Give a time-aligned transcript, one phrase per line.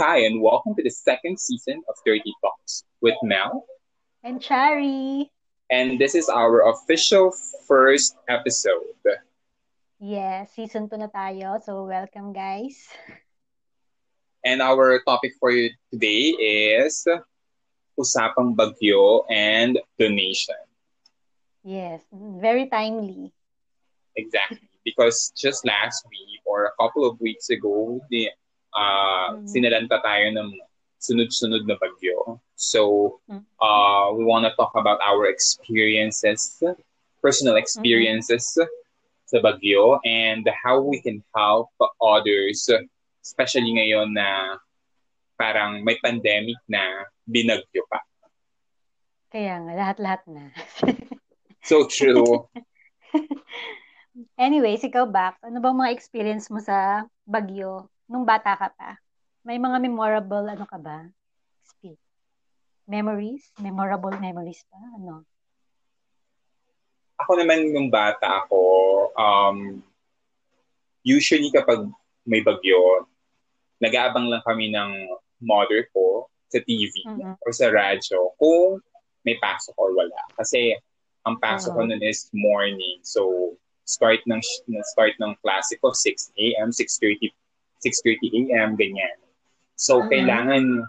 [0.00, 3.68] Hi, and welcome to the second season of 30 Talks with Mel.
[4.24, 5.28] And Chari.
[5.68, 7.36] And this is our official
[7.68, 8.96] first episode.
[10.00, 11.60] Yes, season 2 na tayo.
[11.60, 12.88] So, welcome guys.
[14.40, 16.32] And our topic for you today
[16.80, 17.04] is
[18.00, 20.64] Usapang Bagyo and Donation.
[21.60, 23.36] Yes, very timely.
[24.16, 24.64] Exactly.
[24.80, 28.32] Because just last week or a couple of weeks ago, the
[28.74, 29.46] uh, mm-hmm.
[29.46, 30.48] sinalanta tayo ng
[31.00, 32.38] sunod-sunod na bagyo.
[32.60, 36.60] So, uh, we want to talk about our experiences,
[37.24, 38.68] personal experiences mm-hmm.
[39.24, 41.72] sa bagyo, and how we can help
[42.04, 42.68] others,
[43.24, 44.60] especially ngayon na
[45.40, 48.04] parang may pandemic na binagyo pa.
[49.32, 50.52] Kaya nga, lahat-lahat na.
[51.70, 52.50] so true.
[54.36, 58.98] Anyways, ikaw back, ano bang mga experience mo sa Bagyo nung bata ka pa?
[59.46, 61.06] May mga memorable ano ka ba?
[61.62, 61.96] Speak.
[62.90, 63.54] Memories?
[63.62, 64.82] Memorable memories pa?
[64.98, 65.22] Ano?
[67.22, 68.60] Ako naman nung bata ako,
[69.14, 69.78] um,
[71.06, 71.86] usually kapag
[72.26, 73.06] may bagyo,
[73.78, 74.90] nag-aabang lang kami ng
[75.40, 77.38] mother ko sa TV mm-hmm.
[77.46, 78.82] or sa radyo kung
[79.22, 80.20] may pasok or wala.
[80.34, 80.74] Kasi
[81.24, 81.86] ang pasok uh-huh.
[81.86, 83.00] ko nun is morning.
[83.06, 84.40] So, start ng
[84.92, 87.32] start ng klase ko 6 a.m., 6:30
[87.82, 88.76] 6:30 a.m.
[88.76, 89.16] ganyan.
[89.76, 90.08] So uh-huh.
[90.12, 90.84] kailangan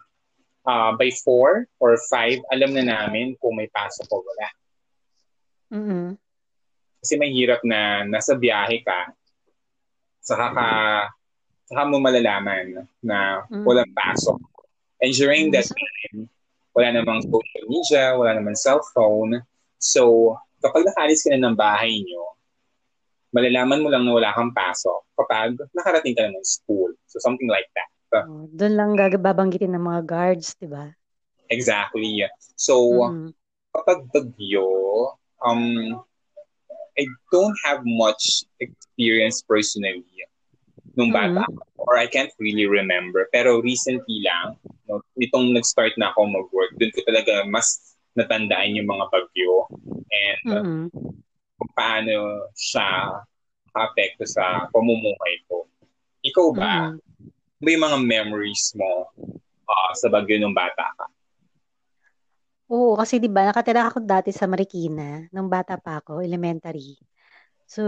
[0.67, 4.49] uh, by 4 or 5 alam na namin kung may pasok o wala.
[5.71, 6.07] Mm-hmm.
[7.01, 9.15] Kasi mahirap na nasa biyahe ka
[10.21, 10.67] saka ka
[11.65, 13.65] saka mo malalaman na mm-hmm.
[13.65, 14.37] walang pasok.
[15.01, 16.29] And during that time,
[16.77, 19.41] wala namang social media, wala namang cellphone.
[19.81, 22.37] So, kapag nakaalis ka na ng bahay nyo,
[23.31, 26.91] malalaman mo lang na wala kang pasok kapag nakarating ka na ng school.
[27.07, 27.89] So, something like that.
[28.27, 28.91] Oh, doon lang
[29.23, 30.91] babanggitin ng mga guards, di ba?
[31.47, 32.27] Exactly.
[32.59, 32.75] So,
[33.07, 33.31] mm.
[33.71, 34.67] kapag bagyo,
[35.39, 35.95] um,
[36.99, 40.03] I don't have much experience personally
[40.99, 41.79] nung bata mm-hmm.
[41.79, 43.27] or I can't really remember.
[43.31, 44.59] Pero recently lang,
[44.91, 49.53] no, nitong nag-start na ako mag-work, doon ko talaga mas natandaan yung mga bagyo
[50.11, 50.83] and mm-hmm.
[51.61, 53.21] Kung paano siya
[53.69, 55.69] apekto sa pamumuhay ko.
[56.25, 57.29] Ikaw ba, mm-hmm.
[57.61, 59.13] may mga memories mo
[59.69, 61.05] uh, sa bagyo nung bata ka?
[62.73, 66.97] Oo, kasi 'di ba nakatira ako dati sa Marikina nung bata pa ako, elementary.
[67.69, 67.83] So,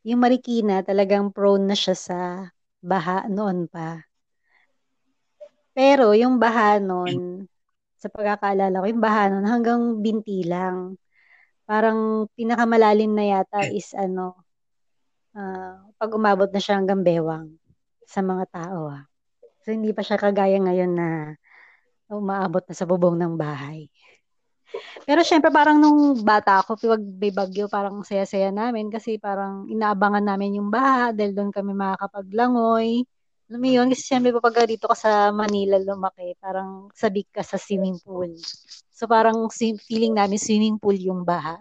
[0.00, 2.18] yung Marikina talagang prone na siya sa
[2.80, 4.00] baha noon pa.
[5.76, 7.44] Pero yung baha noon,
[8.00, 10.96] sa pagkakaalala ko, yung baha nun hanggang binti lang.
[11.70, 14.34] Parang pinakamalalim na yata is ano,
[15.38, 17.54] uh, pag umabot na siya hanggang bewang
[18.10, 18.90] sa mga tao.
[18.90, 19.06] Ah.
[19.62, 21.08] So hindi pa siya kagaya ngayon na
[22.10, 23.86] umaabot na sa bubong ng bahay.
[25.06, 30.26] Pero syempre parang nung bata ako, pag may bagyo, parang saya-saya namin kasi parang inaabangan
[30.26, 33.06] namin yung baha dahil doon kami makakapaglangoy.
[33.50, 37.58] Alam mo yun, kasi siyempre pag dito ka sa Manila lumaki, parang sabik ka sa
[37.58, 38.30] swimming pool.
[38.94, 39.50] So parang
[39.90, 41.58] feeling namin swimming pool yung baha.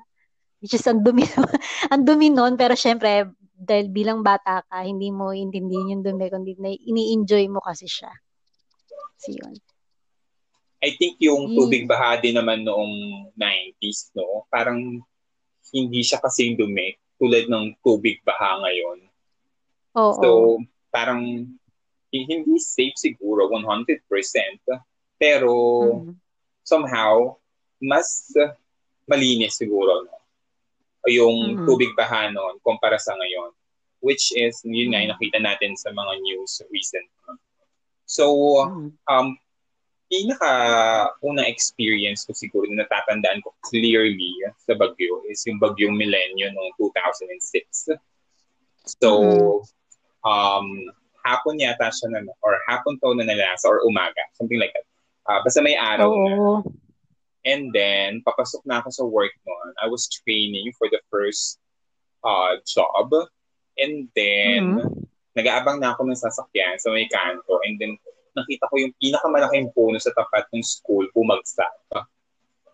[0.62, 1.26] Which is ang dumi,
[1.94, 6.54] ang dumi nun, pero syempre, dahil bilang bata ka, hindi mo intindihin yung dumi, kundi
[6.62, 8.14] na ini-enjoy mo kasi siya.
[9.18, 9.58] So yun.
[10.86, 14.46] I think yung tubig baha din naman noong 90s, no?
[14.54, 15.02] Parang
[15.74, 19.00] hindi siya kasing dumi tulad ng tubig baha ngayon.
[19.98, 20.22] Oo.
[20.22, 20.30] So,
[20.94, 21.50] parang
[22.10, 24.02] hindi safe siguro 100%,
[25.20, 25.54] pero
[25.84, 26.14] mm-hmm.
[26.64, 27.36] somehow
[27.80, 28.32] mas
[29.10, 30.16] malinis siguro no
[31.08, 31.66] yung mm-hmm.
[31.66, 33.52] tubig baha noon kumpara sa ngayon
[34.04, 37.08] which is yun nga nakita natin sa mga news recent
[38.06, 38.30] so
[38.64, 38.92] mm-hmm.
[39.10, 39.34] um
[40.10, 40.52] pinaka
[41.22, 46.74] unang experience ko siguro na natatandaan ko clearly sa Bagyo is yung Bagyong Milenyo noong
[46.78, 47.96] 2006
[48.86, 50.28] so mm-hmm.
[50.28, 50.68] um
[51.30, 54.86] hapon yata siya na, or hapon to na nalasa, or umaga, something like that.
[55.30, 56.26] Uh, basta may araw Oo.
[56.26, 56.36] na.
[57.46, 59.70] And then, papasok na ako sa work noon.
[59.80, 61.62] I was training for the first
[62.26, 63.14] uh, job.
[63.80, 65.08] And then, mm-hmm.
[65.40, 67.64] nag-aabang na ako ng sasakyan sa may kanto.
[67.64, 67.96] And then,
[68.36, 71.72] nakita ko yung pinakamalaking puno sa tapat ng school bumagsak.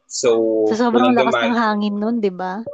[0.10, 2.66] So, so sobrang lakas duman, ng hangin nun, di ba?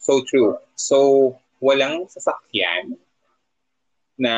[0.00, 0.56] So true.
[0.76, 2.96] So, walang sasakyan
[4.20, 4.34] na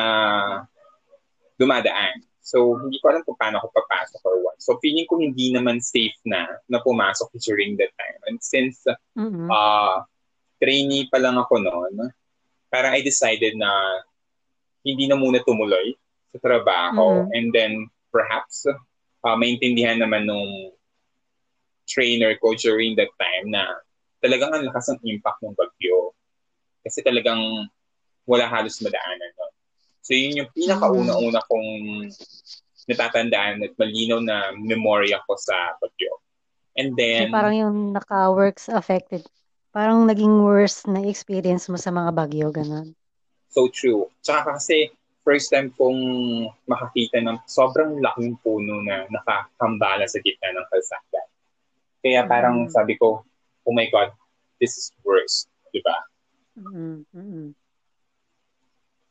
[1.56, 2.24] dumadaan.
[2.46, 4.58] So, hindi ko alam kung paano ako papasok or what.
[4.62, 8.18] So, feeling ko hindi naman safe na na pumasok during that time.
[8.30, 8.86] And since
[9.18, 9.50] mm-hmm.
[9.50, 10.06] uh,
[10.62, 12.14] trainee pa lang ako noon,
[12.70, 13.70] parang I decided na
[14.86, 15.98] hindi na muna tumuloy
[16.30, 17.26] sa trabaho.
[17.26, 17.34] Mm-hmm.
[17.34, 17.72] And then,
[18.14, 20.70] perhaps uh, maintindihan naman nung
[21.86, 23.62] trainer ko during that time na
[24.22, 26.14] talagang ang lakas ng impact ng bagyo.
[26.86, 27.42] Kasi talagang
[28.26, 29.45] wala halos madaanan nun.
[30.06, 31.68] So yun yung pinakauna-una kong
[32.86, 36.22] natatandaan at malinaw na memorya ko sa bagyo.
[36.78, 37.26] And then...
[37.26, 39.26] So parang yung naka-works affected.
[39.74, 42.94] Parang naging worse na experience mo sa mga bagyo, ganun.
[43.50, 44.06] So true.
[44.22, 44.94] Tsaka kasi
[45.26, 45.98] first time kong
[46.70, 51.20] makakita ng sobrang laking puno na nakakambala sa gitna ng kalsada.
[51.98, 52.70] Kaya parang mm.
[52.70, 53.26] sabi ko,
[53.66, 54.14] oh my God,
[54.62, 55.50] this is worse.
[55.74, 55.98] Diba?
[56.54, 57.50] Mm-hmm.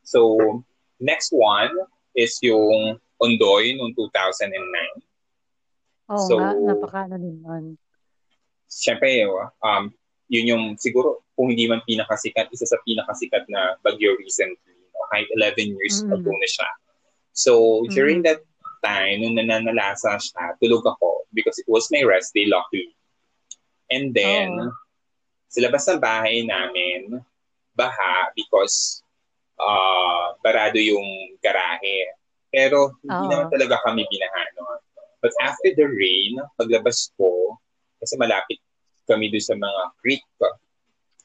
[0.08, 0.40] So,
[1.00, 1.72] next one
[2.16, 4.52] is yung Ondoy noong 2009.
[6.12, 7.80] Oo so, nga, napaka din nun.
[8.68, 9.24] Siyempre,
[9.64, 9.88] um,
[10.28, 14.76] yun yung siguro kung hindi man pinakasikat, isa sa pinakasikat na bagyo recently.
[14.92, 15.00] No?
[15.12, 16.16] Kahit 11 years mm-hmm.
[16.16, 16.70] ago na siya.
[17.36, 17.52] So,
[17.92, 18.40] during mm-hmm.
[18.40, 18.44] that
[18.84, 22.96] time, nung nananalasa siya, tulog ako because it was my rest day, luckily.
[23.92, 24.72] And then, oh.
[25.48, 27.22] sa labas ng bahay namin,
[27.76, 29.05] baha because
[29.60, 32.16] uh, barado yung garahe.
[32.52, 33.32] Pero hindi oh.
[33.32, 34.42] naman talaga kami binaha.
[34.56, 34.80] No?
[35.20, 37.58] But after the rain, paglabas ko,
[38.00, 38.62] kasi malapit
[39.10, 40.24] kami doon sa mga creek.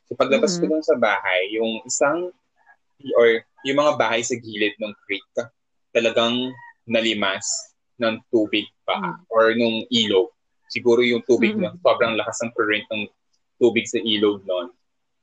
[0.08, 0.66] So paglabas mm-hmm.
[0.66, 2.32] ko doon sa bahay, yung isang
[3.16, 5.24] or yung mga bahay sa gilid ng creek
[5.94, 6.52] talagang
[6.84, 7.44] nalimas
[8.00, 9.30] ng tubig pa mm-hmm.
[9.30, 10.32] or nung ilog.
[10.70, 11.76] Siguro yung tubig mm-hmm.
[11.76, 13.02] na sobrang lakas ng current ng
[13.60, 14.72] tubig sa ilog noon.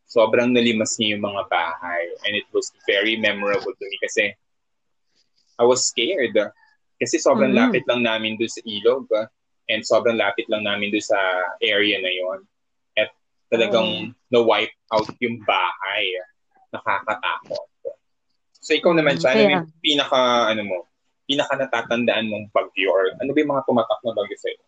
[0.08, 2.04] Sobrang nalimas niya yung mga bahay.
[2.24, 4.32] And it was very memorable to me kasi
[5.60, 6.36] I was scared.
[6.98, 7.70] Kasi sobrang mm-hmm.
[7.76, 9.06] lapit lang namin doon sa ilog.
[9.68, 11.20] And sobrang lapit lang namin doon sa
[11.60, 12.40] area na yon.
[12.96, 13.12] At
[13.52, 14.32] talagang oh.
[14.32, 16.04] na-wipe out yung bahay.
[16.72, 17.68] Nakakatakot.
[18.64, 20.78] So ikaw naman, siya, ano yung pinaka, ano mo,
[21.28, 24.60] pinaka natatandaan mong bagyo or ano ba yung mga tumatak na bagyo sa'yo?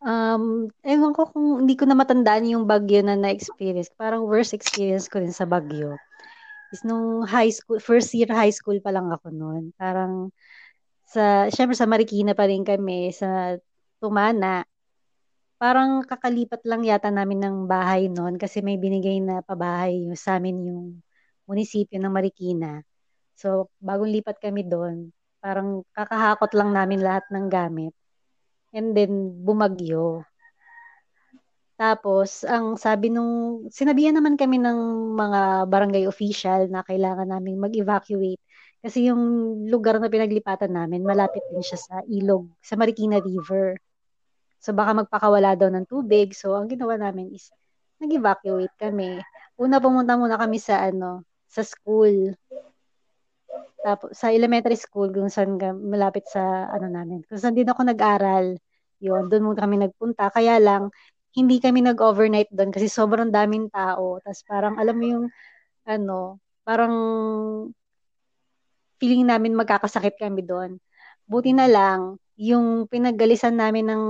[0.00, 3.92] Um, ewan ko kung hindi ko na matandaan yung bagyo na na-experience.
[3.92, 6.00] Parang worst experience ko din sa bagyo.
[6.72, 9.76] Is nung high school, first year high school pa lang ako noon.
[9.76, 10.32] Parang
[11.04, 13.60] sa, syempre sa Marikina pa rin kami, sa
[14.00, 14.64] Tumana.
[15.60, 20.40] Parang kakalipat lang yata namin ng bahay noon kasi may binigay na pabahay yung, sa
[20.40, 20.82] amin yung
[21.44, 22.80] munisipyo ng Marikina.
[23.36, 25.12] So, bagong lipat kami doon,
[25.44, 27.92] parang kakahakot lang namin lahat ng gamit
[28.74, 30.24] and then bumagyo.
[31.80, 34.78] Tapos, ang sabi nung, sinabihan naman kami ng
[35.16, 38.40] mga barangay official na kailangan namin mag-evacuate
[38.80, 39.20] kasi yung
[39.68, 43.76] lugar na pinaglipatan namin, malapit din siya sa ilog, sa Marikina River.
[44.56, 46.32] So, baka magpakawala daw ng tubig.
[46.32, 47.52] So, ang ginawa namin is,
[48.00, 49.20] nag-evacuate kami.
[49.60, 52.32] Una, pumunta muna kami sa, ano, sa school.
[53.80, 57.24] Tapos, sa elementary school, kung saan malapit sa, ano namin.
[57.24, 58.56] Kung saan din ako nag-aral,
[59.00, 60.28] yun, doon muna kami nagpunta.
[60.28, 60.92] Kaya lang,
[61.32, 64.20] hindi kami nag-overnight doon kasi sobrang daming tao.
[64.20, 65.24] Tapos parang, alam mo yung,
[65.88, 66.94] ano, parang
[69.00, 70.76] feeling namin magkakasakit kami doon.
[71.24, 74.04] Buti na lang, yung pinaggalisan namin ng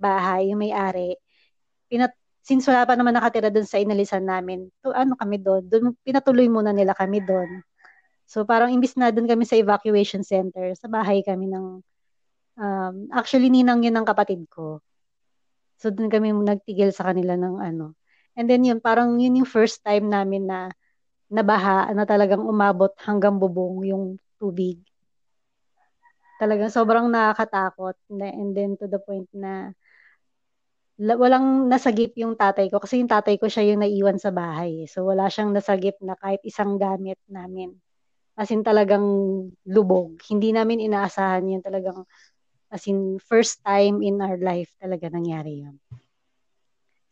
[0.00, 1.16] bahay, yung may-ari,
[1.88, 5.94] pinat since wala pa naman nakatira doon sa inalisan namin, to ano kami doon, doon
[6.02, 7.62] pinatuloy muna nila kami doon.
[8.32, 11.84] So parang imbis na doon kami sa evacuation center, sa bahay kami ng
[12.56, 14.80] um, actually ninang yun ng kapatid ko.
[15.76, 17.92] So doon kami nagtigil sa kanila ng ano.
[18.32, 20.72] And then yun, parang yun yung first time namin na
[21.28, 24.04] nabaha na talagang umabot hanggang bubong yung
[24.40, 24.80] tubig.
[26.40, 28.00] Talagang sobrang nakakatakot.
[28.08, 29.76] And then to the point na
[30.96, 34.88] walang nasagip yung tatay ko kasi yung tatay ko siya yung naiwan sa bahay.
[34.88, 37.76] So wala siyang nasagip na kahit isang gamit namin.
[38.38, 39.04] As in talagang
[39.68, 40.16] lubog.
[40.24, 42.08] Hindi namin inaasahan yun talagang
[42.72, 45.76] as in first time in our life talaga nangyari yun.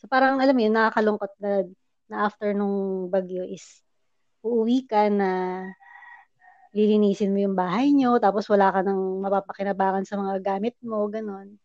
[0.00, 1.68] So parang alam mo yun, nakakalungkot na,
[2.08, 3.84] na after nung bagyo is
[4.40, 5.60] uuwi ka na
[6.72, 11.60] lilinisin mo yung bahay nyo, tapos wala ka nang mapapakinabangan sa mga gamit mo, ganun.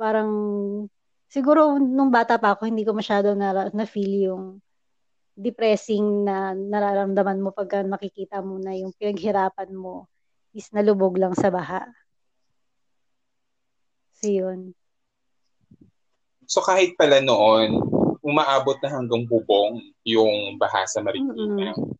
[0.00, 0.30] Parang,
[1.28, 4.44] siguro nung bata pa ako, hindi ko masyado na, na-feel yung
[5.36, 10.08] depressing na nararamdaman mo pag makikita mo na yung pinaghirapan mo
[10.56, 11.84] is nalubog lang sa baha.
[14.16, 14.72] So, yun.
[16.48, 17.76] So, kahit pala noon,
[18.24, 21.76] umaabot na hanggang bubong yung baha sa Marikina.
[21.76, 21.94] Mm-hmm.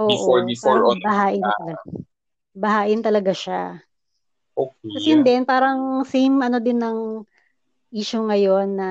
[0.00, 0.98] Oo, before, before on.
[1.04, 1.82] Bahain uh, talaga.
[2.56, 3.62] Bahain talaga siya.
[4.56, 4.88] Okay.
[4.88, 7.28] Kasi yun din, parang same ano din ng
[7.92, 8.90] issue ngayon na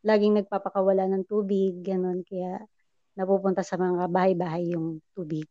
[0.00, 2.24] laging nagpapakawala ng tubig, ganun.
[2.24, 2.64] Kaya
[3.18, 5.44] napupunta sa mga bahay-bahay yung tubig.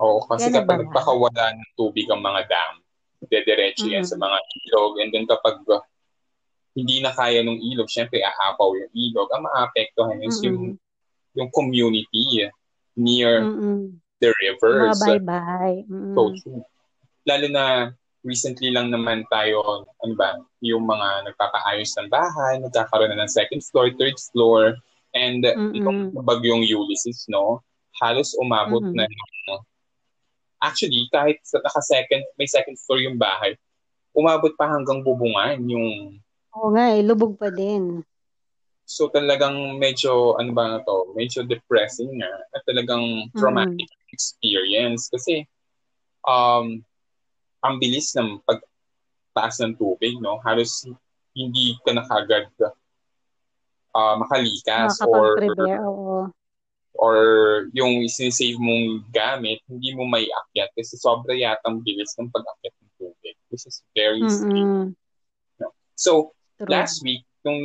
[0.00, 2.72] Oo, kasi Yan kapag nagpakawala ng tubig ang mga dam,
[3.28, 3.94] dediretso mm-hmm.
[4.00, 4.92] yan sa mga ilog.
[5.04, 5.84] And then kapag uh,
[6.72, 9.28] hindi na kaya ng ilog, syempre aapaw yung ilog.
[9.34, 10.46] Ang maapektuhan is mm-hmm.
[10.48, 10.62] yung,
[11.36, 12.46] yung community
[12.94, 13.98] near mm-hmm.
[14.22, 15.02] the rivers.
[15.02, 15.80] Mga bye-bye.
[15.90, 16.14] Mm-hmm.
[16.14, 16.64] So,
[17.26, 17.64] lalo na
[18.22, 23.62] recently lang naman tayo, ano ba, yung mga nagpapaayos ng bahay, nagkakaroon na ng second
[23.62, 24.78] floor, third floor,
[25.14, 26.16] and mm-hmm.
[26.24, 27.64] bagyong Ulysses, no,
[28.00, 28.96] halos umabot mm-hmm.
[28.96, 29.60] na yung,
[30.60, 33.54] actually, kahit sa naka-second, may second floor yung bahay,
[34.12, 36.18] umabot pa hanggang bubungan yung...
[36.58, 38.02] Oo nga eh, lubog pa din.
[38.88, 44.14] So talagang medyo, ano ba na to, medyo depressing nga at talagang traumatic mm-hmm.
[44.16, 45.44] experience kasi
[46.24, 46.80] um,
[47.60, 50.40] ang bilis ng pagtaas ng tubig, no?
[50.40, 50.88] Halos
[51.36, 52.48] hindi ka na kagad
[53.94, 55.38] uh, makalikas or
[55.84, 56.28] oo.
[56.98, 57.16] or
[57.72, 62.92] yung sinisave mong gamit, hindi mo may akyat kasi sobra yatang bilis ng pag-akyat ng
[62.98, 63.36] tubig.
[63.54, 64.92] This is very mm
[65.62, 65.70] No?
[65.94, 66.70] So, True.
[66.70, 67.62] last week, nung,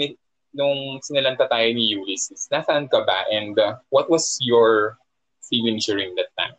[0.53, 5.01] nung sinalanta tayo ni Ulysses, nasaan ka ba and uh, what was your
[5.41, 6.53] feeling during that time?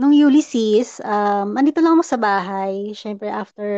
[0.00, 3.68] nung Ulysses, um, andito lang ako sa bahay, syempre after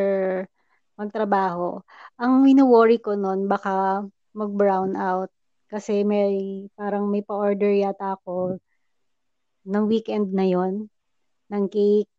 [0.99, 1.81] magtrabaho.
[2.21, 4.05] Ang wino-worry ko noon, baka
[4.37, 5.31] mag-brown out.
[5.73, 8.61] Kasi may, parang may pa-order yata ako
[9.67, 10.89] ng weekend na yon
[11.53, 12.11] ng cake.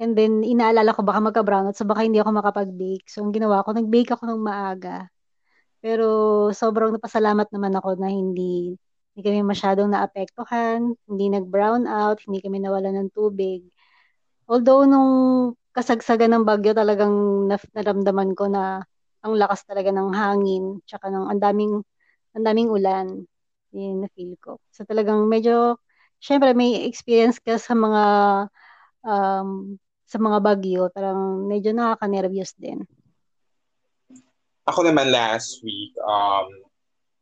[0.00, 3.06] And then, inaalala ko baka magka-brown out, so baka hindi ako makapag-bake.
[3.10, 5.08] So, ang ginawa ko, nag-bake ako ng maaga.
[5.80, 6.06] Pero
[6.52, 8.76] sobrang napasalamat naman ako na hindi
[9.16, 13.66] hindi kami masyadong naapektuhan, hindi nag-brown out, hindi kami nawalan ng tubig.
[14.46, 15.12] Although nung
[15.70, 18.82] kasagsagan ng bagyo talagang naramdaman ko na
[19.20, 21.74] ang lakas talaga ng hangin, tsaka ng ang daming
[22.34, 23.06] ang daming ulan.
[23.70, 24.58] Yun na feel ko.
[24.74, 25.78] So talagang medyo
[26.18, 28.04] syempre may experience ka sa mga
[29.06, 29.78] um,
[30.10, 32.82] sa mga bagyo, parang medyo nakaka-nervous din.
[34.66, 36.50] Ako naman last week, um,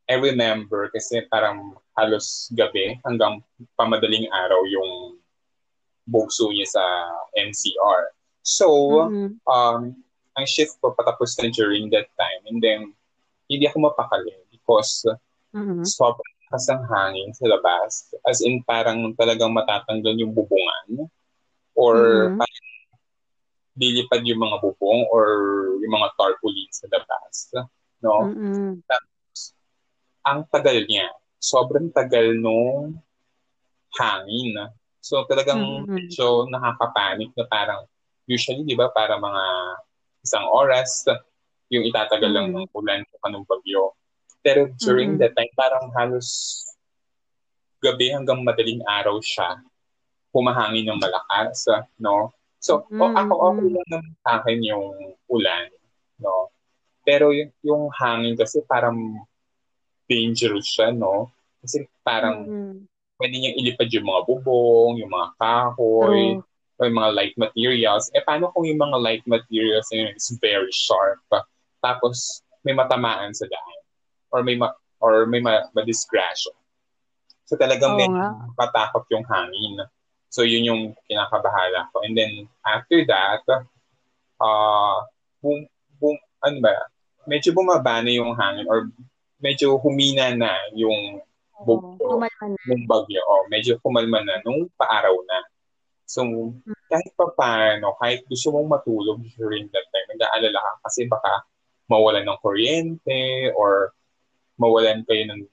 [0.09, 3.45] I remember kasi parang halos gabi hanggang
[3.77, 5.21] pamadaling araw yung
[6.09, 6.85] bugso niya sa
[7.37, 8.18] NCR.
[8.43, 8.67] So,
[9.09, 9.29] mm-hmm.
[9.45, 9.81] um,
[10.39, 12.95] ang shift ko patapos na during that time and then
[13.51, 15.03] hindi ako mapakali because
[15.51, 15.83] mm-hmm.
[15.83, 17.91] sobrang lakas ng hangin sa labas.
[18.25, 21.11] As in, parang talagang matatanggal yung bubungan
[21.75, 21.97] or
[22.31, 22.39] mm-hmm.
[22.39, 22.67] parang
[23.79, 25.27] lilipad yung mga bubong or
[25.79, 27.35] yung mga tarpaulin sa labas.
[28.03, 28.31] No?
[28.31, 28.85] Mm-hmm
[30.29, 31.09] ang tagal niya.
[31.41, 33.01] Sobrang tagal nung
[33.97, 34.53] hangin.
[35.01, 35.89] So talagang mm-hmm.
[35.89, 37.89] medyo nakakapanik na parang
[38.29, 39.45] usually, di ba, para mga
[40.23, 41.03] isang oras
[41.73, 42.53] yung itatagal mm-hmm.
[42.53, 43.97] lang ng ulan o kanong bagyo.
[44.45, 45.25] Pero during mm-hmm.
[45.25, 46.29] that time, parang halos
[47.81, 49.59] gabi hanggang madaling araw siya
[50.33, 51.65] humahangin ng malakas,
[51.97, 52.31] no?
[52.61, 53.01] So, mm-hmm.
[53.01, 54.87] o, ako okay lang naman sa akin yung
[55.31, 55.67] ulan,
[56.21, 56.53] no?
[57.07, 58.97] Pero yung, yung hangin kasi parang
[60.05, 61.33] dangerous siya, no?
[61.65, 62.77] Kasi parang mm-hmm.
[63.19, 66.48] pwede niyang ilipad yung mga bubong, yung mga kahoy, oh.
[66.87, 68.07] Yung mga light materials.
[68.15, 71.19] Eh, paano kung yung mga light materials na is very sharp?
[71.83, 73.79] Tapos, may matamaan sa daan.
[74.31, 76.55] Or may ma- or may ma- ma-disgrasya.
[77.49, 78.09] So talagang oh, may
[78.61, 79.81] patakot yung hangin.
[80.29, 82.05] So yun yung kinakabahala ko.
[82.05, 83.41] And then after that,
[84.37, 84.99] uh,
[85.41, 85.65] boom,
[85.97, 86.77] boom, ano ba,
[87.25, 88.93] medyo bumaba na yung hangin or
[89.41, 91.25] medyo humina na yung
[91.65, 93.21] bugto oh, ng bagyo.
[93.25, 95.39] Oh, medyo kumalma na nung paaraw na.
[96.09, 96.73] So, hmm.
[96.89, 101.45] kahit pa paano, kahit gusto mong matulog during that time, nag-aalala ka kasi baka
[101.93, 103.93] mawalan ng kuryente or
[104.57, 105.45] mawalan kayo ng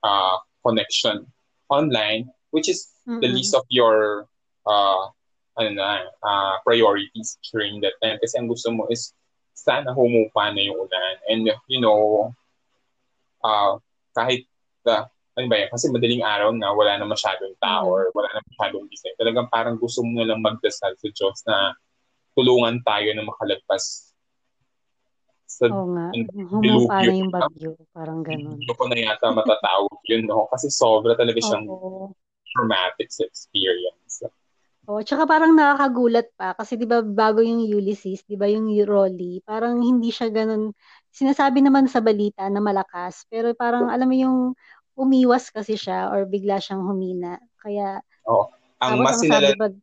[0.00, 1.28] uh, connection
[1.68, 3.20] online, which is mm-hmm.
[3.20, 4.24] the least of your
[4.64, 5.04] uh,
[5.58, 8.16] ano na, uh, priorities during that time.
[8.24, 9.12] Kasi ang gusto mo is
[9.52, 11.14] sana humupa na yung ulan.
[11.28, 12.32] And, you know,
[13.44, 13.76] uh,
[14.14, 14.46] kahit
[14.86, 17.94] uh, ano ba yan, kasi madaling araw na wala na masyadong tao mm.
[17.94, 19.14] or wala na masyadong design.
[19.14, 21.78] Talagang parang gusto mo na lang magdasal sa Diyos na
[22.34, 24.10] tulungan tayo na makalagpas
[25.48, 26.10] sa Oo nga.
[26.52, 27.78] Humupa na yung bagyo.
[27.94, 28.60] Parang ganun.
[28.60, 30.50] Hindi ko na yata matatawag yun, no?
[30.50, 32.12] Kasi sobra talaga siyang Oo.
[32.52, 34.26] traumatic experience.
[34.88, 39.44] Oh, tsaka parang nakakagulat pa kasi 'di ba bago yung Ulysses, 'di ba yung Rolly,
[39.44, 40.72] parang hindi siya ganun
[41.12, 44.38] sinasabi naman sa balita na malakas, pero parang alam mo yung
[44.98, 47.38] umiwas kasi siya or bigla siyang humina.
[47.62, 48.50] Kaya oh,
[48.82, 49.74] ang mas sinalan pag...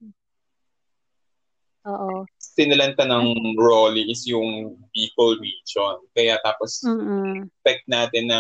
[1.86, 2.26] Oo.
[2.42, 6.02] Sinalanta ng Rolly is yung Bicol region.
[6.18, 7.48] Kaya tapos mm-hmm.
[7.48, 8.40] expect natin na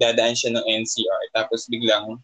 [0.00, 2.18] dadaan siya ng NCR tapos biglang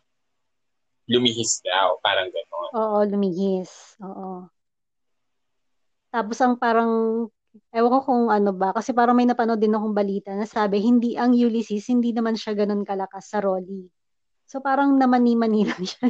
[1.08, 2.70] lumihis daw, parang gano'n.
[2.76, 3.96] Oo, lumihis.
[4.04, 4.44] Oo.
[6.12, 7.24] Tapos ang parang,
[7.72, 11.16] ewan ko kung ano ba, kasi parang may napanood din akong balita na sabi, hindi
[11.16, 13.88] ang Ulysses, hindi naman siya ganun kalakas sa Rolly.
[14.48, 16.08] So parang namani-mani lang siya.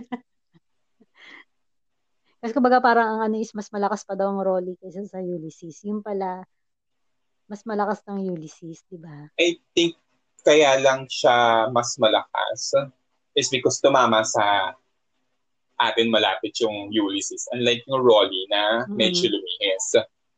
[2.38, 5.82] kasi kumbaga parang ang ano is mas malakas pa daw ang Rolly kaysa sa Ulysses.
[5.82, 6.46] Yung pala,
[7.50, 9.26] mas malakas ng Ulysses, di ba?
[9.42, 9.98] I think
[10.46, 12.72] kaya lang siya mas malakas
[13.34, 14.74] is because tumama sa
[15.78, 17.46] atin malapit yung Ulysses.
[17.54, 19.34] Unlike yung Rolly na medyo mm-hmm.
[19.34, 19.86] lumihis.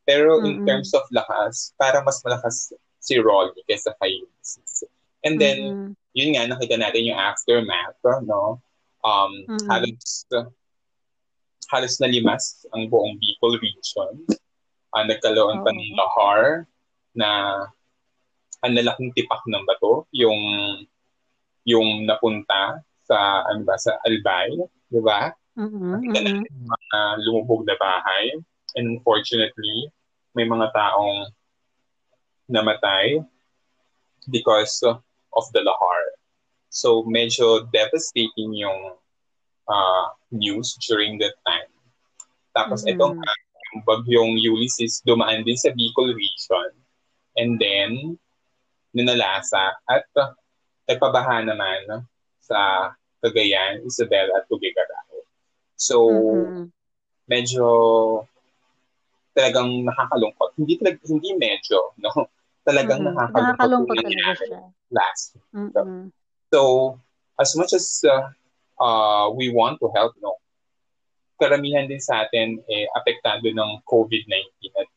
[0.05, 0.49] Pero mm-hmm.
[0.49, 4.85] in terms of lakas, para mas malakas si Rolly kaysa kay Ulysses.
[5.25, 5.91] And then, mm-hmm.
[6.17, 8.61] yun nga, nakita natin yung aftermath, no?
[9.01, 9.69] Um, mm-hmm.
[9.69, 10.29] halos,
[11.73, 14.25] halos nalimas ang buong Bicol region.
[14.91, 15.65] Uh, nagkaroon oh.
[15.65, 16.43] pa ng lahar
[17.15, 17.31] na
[18.61, 20.41] ang lalaking tipak ng bato, yung
[21.65, 24.53] yung napunta sa ano ba sa Albay,
[24.91, 25.33] 'di ba?
[25.57, 25.95] Mm-hmm.
[26.11, 26.41] mm-hmm.
[26.69, 28.37] mga lumubog na bahay.
[28.77, 29.91] And unfortunately,
[30.35, 31.31] may mga taong
[32.51, 33.23] namatay
[34.31, 36.03] because of the lahar.
[36.71, 38.95] So medyo devastating yung
[39.67, 41.71] uh, news during that time.
[42.55, 42.99] Tapos mm-hmm.
[42.99, 43.19] itong
[43.71, 46.71] yung bagyong Ulysses dumaan din sa Bicol region.
[47.39, 48.19] And then,
[48.91, 50.35] ninalasa at uh,
[50.91, 52.03] nagpabaha naman
[52.43, 52.91] sa
[53.23, 55.23] Cagayan, Isabela at Tuguegarao.
[55.79, 56.65] So, mm-hmm.
[57.31, 57.67] medyo
[59.35, 60.51] talagang nakakalungkot.
[60.59, 62.29] Hindi talaga, hindi medyo, no?
[62.67, 63.17] Talagang mm-hmm.
[63.17, 64.61] nakakalungkot, nakakalungkot talaga siya.
[64.91, 65.25] Last.
[65.55, 66.03] Mm-hmm.
[66.51, 66.61] So,
[67.39, 68.29] as much as uh,
[68.77, 70.37] uh, we want to help, no?
[71.41, 74.89] Karamihan din sa atin eh, apektado ng COVID-19 at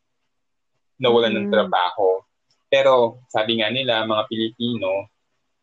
[1.00, 1.48] nawalan mm-hmm.
[1.48, 2.20] ng trabaho.
[2.68, 5.08] Pero sabi nga nila, mga Pilipino,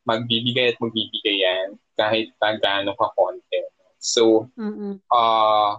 [0.08, 3.62] magbibigay at magbibigay yan kahit pa gaano ka konti.
[4.02, 5.06] So, mm-hmm.
[5.14, 5.78] uh,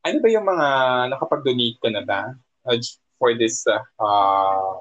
[0.00, 0.68] ano ba yung mga
[1.12, 2.32] nakapag-donate ka na ba
[2.68, 2.78] uh,
[3.20, 4.80] for this uh, uh,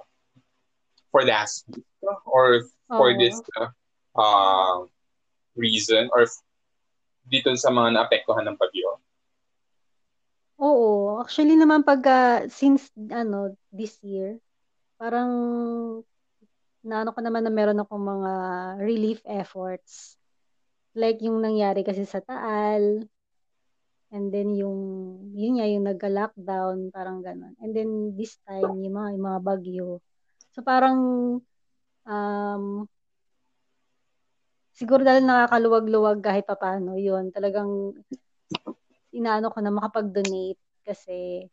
[1.12, 1.84] for last week
[2.26, 3.18] or for oh.
[3.20, 3.70] this uh,
[4.16, 4.88] uh,
[5.60, 6.24] reason or
[7.30, 8.98] dito sa mga naapektuhan ng bagyo?
[10.60, 14.40] Oo, actually naman pag uh, since ano this year,
[15.00, 15.32] parang
[16.84, 18.34] naano ko naman na meron akong mga
[18.84, 20.20] relief efforts.
[20.98, 23.08] Like yung nangyari kasi sa Taal,
[24.10, 24.80] and then yung,
[25.38, 27.54] yun nga, yung nagka-lockdown, parang ganun.
[27.62, 29.88] And then this time, yung mga, yung mga bagyo.
[30.54, 31.00] So parang,
[32.10, 32.64] um,
[34.74, 37.94] siguro dahil nakakaluwag-luwag kahit papano, yun, talagang
[39.14, 41.46] inaano ko na makapag-donate kasi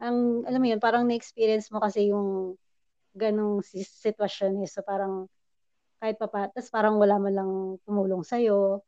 [0.00, 2.56] ang alam mo yun, parang na-experience mo kasi yung
[3.14, 4.68] ganong sitwasyon eh.
[4.68, 5.30] So parang
[6.02, 7.52] kahit pa tapos parang wala man lang
[7.86, 8.84] tumulong sa'yo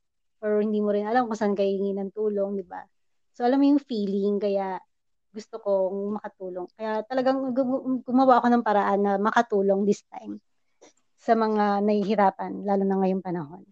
[0.46, 2.86] or hindi mo rin alam kung saan kayo hingi ng tulong, di ba?
[3.34, 4.78] So alam mo yung feeling, kaya
[5.34, 6.70] gusto kong makatulong.
[6.78, 7.50] Kaya talagang
[8.06, 10.38] gumawa ako ng paraan na makatulong this time
[11.18, 13.66] sa mga nahihirapan, lalo na ngayong panahon.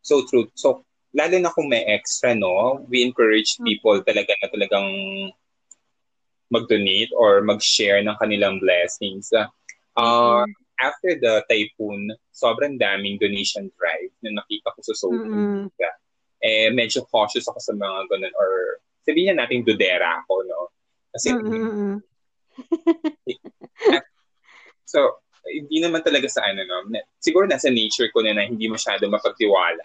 [0.00, 0.48] So true.
[0.54, 2.86] So, lalo na kung may extra, no?
[2.86, 3.66] We encourage mm.
[3.66, 4.88] people talaga na talagang
[6.50, 9.28] mag-donate or mag-share ng kanilang blessings.
[9.34, 9.46] Uh,
[9.98, 10.50] mm-hmm.
[10.80, 15.68] After the typhoon, sobrang daming donation drive na nakita ko sa social mm-hmm.
[15.68, 15.90] media.
[16.40, 20.60] Eh, medyo cautious ako sa mga ganun or sabihin na natin dudera ako, no?
[21.12, 21.94] Kasi, mm-hmm.
[24.92, 26.88] so, hindi naman talaga sa ano, no?
[27.20, 29.84] Siguro nasa nature ko na na hindi masyado mapagtiwala.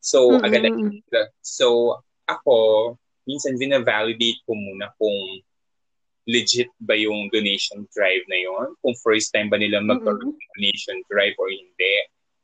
[0.00, 0.46] So, mm-hmm.
[0.48, 2.96] agad So, ako,
[3.28, 5.44] minsan vina-validate ko muna kung
[6.26, 10.50] legit ba yung donation drive na yon kung first time ba nila magkaroon mm-hmm.
[10.54, 11.96] donation drive or hindi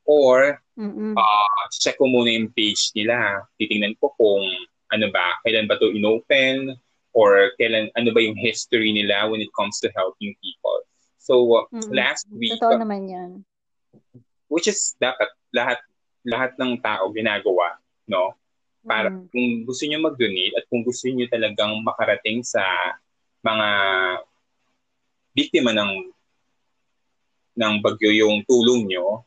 [0.09, 1.15] or mm-hmm.
[1.15, 4.43] uh, check ko muna yung page nila titingnan ko kung
[4.91, 6.75] ano ba kailan ba to inopen
[7.15, 10.79] or kailan ano ba yung history nila when it comes to helping people
[11.23, 11.93] so uh, mm-hmm.
[11.95, 13.31] last week totoo uh, naman yan
[14.51, 15.79] which is dapat lahat
[16.27, 17.79] lahat ng tao ginagawa
[18.11, 18.35] no
[18.83, 19.31] para mm-hmm.
[19.31, 22.65] kung gusto niyo mag-donate at kung gusto niyo talagang makarating sa
[23.45, 23.69] mga
[25.35, 26.11] biktima ng
[27.59, 29.27] ng bagyo yung tulong nyo,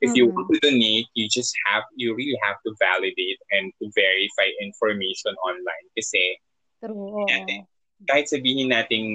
[0.00, 0.16] if mm-hmm.
[0.16, 4.48] you want to donate, you just have, you really have to validate and to verify
[4.64, 5.86] information online.
[5.92, 6.40] Kasi,
[6.80, 7.28] True.
[7.28, 7.68] Natin,
[8.08, 9.08] kahit sabihin nating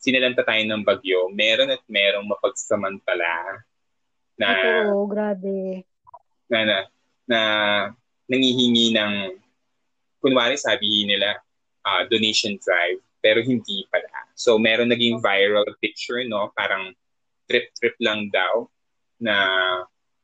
[0.00, 3.66] sinalanta tayo ng bagyo, meron at merong mapagsamantala
[4.38, 4.48] na
[4.88, 5.82] Oo, grabe.
[6.48, 6.76] Na, na,
[7.26, 7.40] na
[8.30, 9.34] nangihingi ng
[10.22, 11.36] kunwari sabi nila
[11.86, 14.26] uh, donation drive, pero hindi pala.
[14.38, 16.50] So, meron naging viral picture, no?
[16.54, 16.94] Parang
[17.50, 18.68] trip-trip lang daw
[19.18, 19.36] na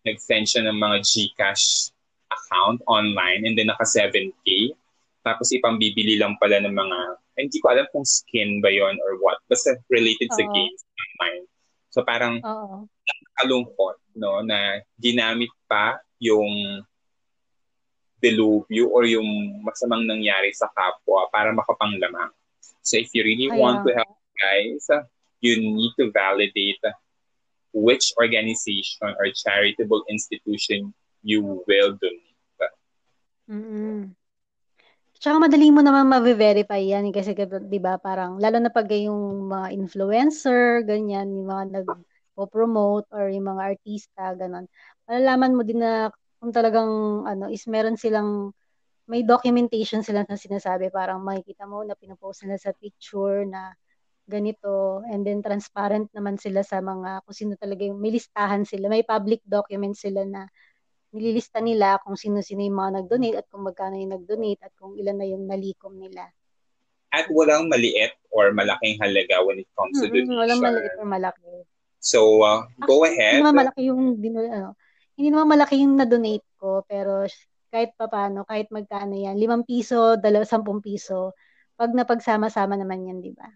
[0.05, 1.91] nag-send siya ng mga GCash
[2.31, 4.77] account online and then naka 7K.
[5.25, 6.99] Tapos ipambibili lang pala ng mga,
[7.41, 9.41] hindi ko alam kung skin ba yon or what.
[9.49, 10.39] Basta related Uh-oh.
[10.39, 11.45] sa games online.
[11.89, 12.85] So parang Uh-oh.
[13.41, 16.85] kalungkot no, na ginamit pa yung
[18.25, 22.33] delubyo or yung masamang nangyari sa kapwa para makapanglamang.
[22.81, 24.89] So if you really Kaya, want to help guys,
[25.45, 26.81] you need to validate
[27.77, 32.35] which organization or charitable institution you will donate.
[33.45, 34.17] Mm.
[35.21, 39.73] Tsaka madali mo naman ma-verify yan kasi 'di ba parang lalo na pag yung mga
[39.73, 44.69] influencer, ganyan, yung mga nag-promote or yung mga artista, ganun.
[45.09, 46.13] Malalaman mo din na
[46.45, 48.53] kung talagang ano is meron silang
[49.09, 53.73] may documentation sila na sinasabi parang makikita mo na pinopost nila sa picture na
[54.29, 58.93] ganito and then transparent naman sila sa mga kung sino talaga yung may listahan sila
[58.93, 60.45] may public documents sila na
[61.17, 65.15] nililista nila kung sino-sino yung mga nag-donate at kung magkano yung nag-donate at kung ilan
[65.15, 66.27] na yung nalikom nila.
[67.15, 70.35] At walang maliit or malaking halaga when it comes mm-hmm, to donation.
[70.43, 71.55] Walang maliit or malaki.
[72.03, 73.47] So, uh, go Actually, ahead.
[73.47, 74.75] Malaki yung, ano,
[75.15, 77.27] hindi naman malaki yung na-donate ko, pero
[77.71, 81.35] kahit pa paano, kahit magkano yan, limang piso, dalawa, sampung piso,
[81.75, 83.47] pag napagsama-sama naman yan, di ba?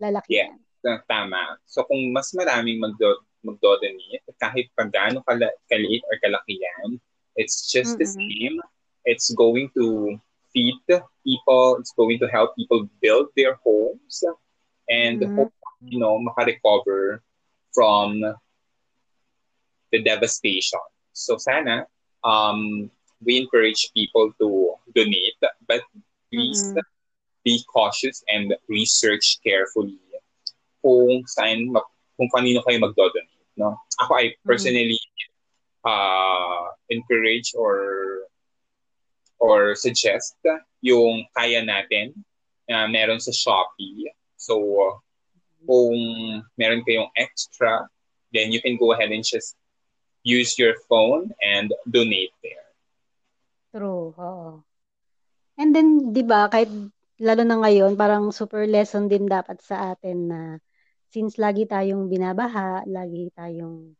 [0.00, 0.52] Lalaki yeah,
[0.84, 1.00] yan.
[1.08, 1.60] Tama.
[1.68, 6.98] So, kung mas maraming magdo magdodonate, kahit pa gaano kala- kaliit or kalaki yan,
[7.36, 8.02] it's just mm-hmm.
[8.02, 8.56] the same.
[9.06, 10.18] It's going to
[10.50, 10.80] feed
[11.22, 11.78] people.
[11.78, 14.24] It's going to help people build their homes
[14.90, 15.36] and mm-hmm.
[15.36, 17.22] hope, you know, makarecover
[17.70, 18.24] from
[19.92, 20.82] the devastation.
[21.16, 21.88] So sana
[22.24, 22.90] um,
[23.24, 25.80] we encourage people to donate, but
[26.28, 26.84] please mm-hmm.
[27.44, 29.96] be cautious and research carefully
[30.84, 31.72] kung saan
[32.20, 33.48] kung kanino kayo magdodonate.
[33.56, 33.80] No?
[34.04, 34.44] Ako I mm-hmm.
[34.44, 35.88] personally mm-hmm.
[35.88, 38.28] uh, encourage or
[39.40, 40.36] or suggest
[40.84, 42.12] yung kaya natin
[42.68, 44.10] na uh, meron sa Shopee.
[44.36, 44.58] So,
[45.64, 45.96] kung
[46.58, 47.86] meron kayong extra,
[48.34, 49.54] then you can go ahead and just
[50.26, 52.66] use your phone and donate there.
[53.70, 54.66] True, oo.
[55.54, 56.68] And then, di ba, kahit
[57.22, 60.40] lalo na ngayon, parang super lesson din dapat sa atin na
[61.14, 63.94] since lagi tayong binabaha, lagi tayong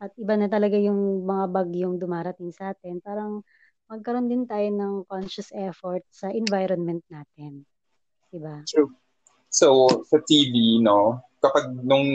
[0.00, 3.44] at iba na talaga yung mga bagyong dumarating sa atin, parang
[3.84, 7.68] magkaroon din tayo ng conscious effort sa environment natin.
[8.32, 8.64] Diba?
[8.64, 8.88] True.
[9.52, 12.08] So, sa TV, no, kapag nung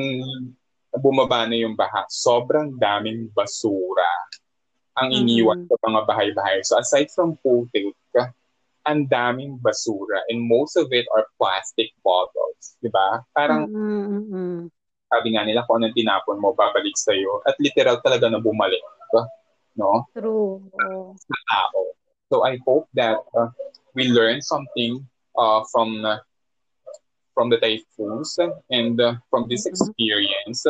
[0.99, 4.07] bumaba na yung baha, sobrang daming basura
[4.95, 5.75] ang iniwan mm-hmm.
[5.75, 6.57] sa mga bahay-bahay.
[6.63, 7.91] So, aside from putik,
[8.85, 13.25] ang daming basura and most of it are plastic bottles, di ba?
[13.33, 14.69] Parang mm-hmm.
[15.09, 17.41] sabi nga nila kung anong tinapon mo, babalik sa'yo.
[17.49, 18.81] At literal talaga na bumalik.
[19.75, 20.07] No?
[20.15, 20.63] True.
[21.19, 21.81] Sa tao.
[22.31, 23.51] So I hope that uh,
[23.93, 25.03] we learn something
[25.35, 26.23] uh, from uh,
[27.35, 28.39] from the typhoons
[28.71, 29.75] and uh, from this mm-hmm.
[29.75, 30.63] experience.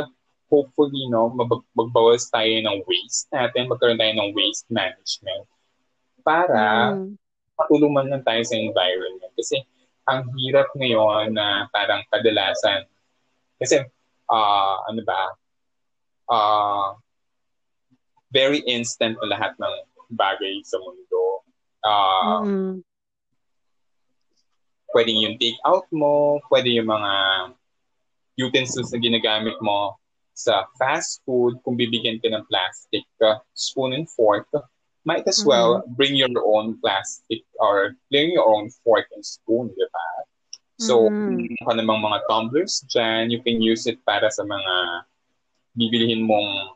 [0.50, 5.46] Hopefully, no, mag- magbawas tayo ng waste natin, magkaroon tayo ng waste management
[6.26, 7.16] para mm
[7.56, 9.32] matulungan lang tayo sa environment.
[9.36, 9.64] Kasi
[10.06, 12.86] ang hirap ngayon na parang kadalasan,
[13.58, 13.82] kasi
[14.30, 15.22] uh, ano ba,
[16.30, 16.88] uh,
[18.30, 19.76] very instant na lahat ng
[20.14, 21.24] bagay sa mundo.
[21.82, 22.74] Uh, mm-hmm.
[24.96, 27.12] Pwedeng yung take out mo, pwede yung mga
[28.40, 30.00] utensils na ginagamit mo
[30.36, 34.48] sa fast food, kung bibigyan ka ng plastic uh, spoon and fork,
[35.08, 35.96] might as well mm-hmm.
[35.96, 40.08] bring your own plastic or bring your own fork and spoon, di ba?
[40.76, 41.64] So, mm-hmm.
[41.64, 44.76] kung namang mga tumblers dyan, you can use it para sa mga
[45.80, 46.76] bibilihin mong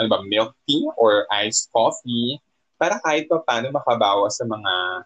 [0.00, 2.40] ano ba, milk tea or iced coffee
[2.80, 5.04] para kahit pa paano makabawas sa mga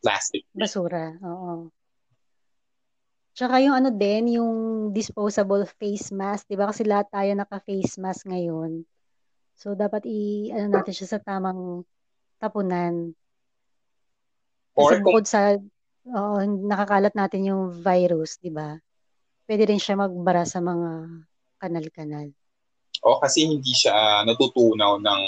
[0.00, 0.48] plastic.
[0.56, 1.68] Basura, oo.
[3.36, 4.52] Tsaka yung ano din, yung
[4.90, 6.68] disposable face mask, di ba?
[6.68, 8.84] Kasi lahat tayo naka-face mask ngayon.
[9.54, 11.84] So, dapat i, ano natin siya sa tamang
[12.40, 13.14] tapunan.
[14.74, 15.56] Kasi Or bukod sa,
[16.10, 18.76] oh, nakakalat natin yung virus, di ba?
[19.46, 21.22] Pwede rin siya magbara sa mga
[21.60, 22.28] kanal-kanal.
[23.04, 25.22] O, oh, kasi hindi siya natutunaw ng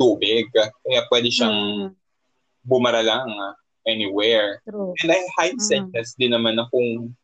[0.00, 0.48] tubig.
[0.50, 1.58] Kaya pwede siyang
[1.92, 2.64] mm.
[2.64, 4.60] bumara lang uh, anywhere.
[4.68, 4.94] True.
[5.02, 5.68] And I highly mm.
[5.68, 7.14] suggest din naman na kung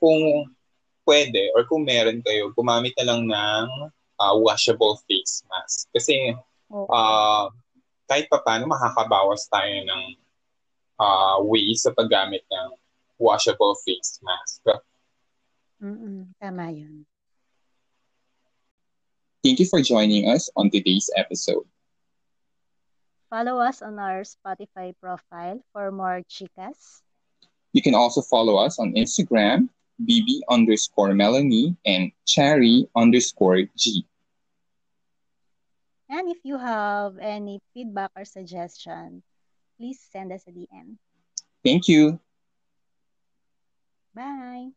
[0.00, 0.20] kung
[1.04, 3.66] pwede or kung meron kayo, gumamit na lang ng
[4.20, 5.88] uh, washable face mask.
[5.90, 6.36] Kasi
[6.70, 7.44] uh,
[8.06, 10.02] kahit pa paano makakabawas tayo ng
[11.00, 12.68] uh, ways sa paggamit ng
[13.18, 14.62] washable face mask.
[15.80, 17.08] Mm-mm, tama yun.
[19.40, 21.64] Thank you for joining us on today's episode.
[23.30, 27.02] Follow us on our Spotify profile for more chicas.
[27.72, 29.68] You can also follow us on Instagram,
[30.02, 34.04] bb underscore Melanie and cherry underscore G.
[36.10, 39.22] And if you have any feedback or suggestion,
[39.78, 40.98] please send us a DM.
[41.62, 42.18] Thank you.
[44.12, 44.70] Bye.